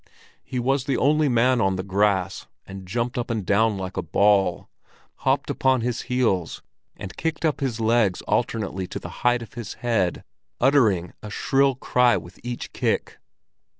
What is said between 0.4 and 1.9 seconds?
He was the only man on the